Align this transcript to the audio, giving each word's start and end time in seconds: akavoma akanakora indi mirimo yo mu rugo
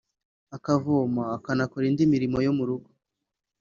akavoma 0.55 1.23
akanakora 1.37 1.83
indi 1.89 2.03
mirimo 2.13 2.37
yo 2.45 2.51
mu 2.57 2.63
rugo 2.69 2.89